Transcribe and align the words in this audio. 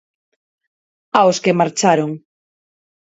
Aos 1.19 1.37
que 1.43 1.57
marcharon. 1.59 2.11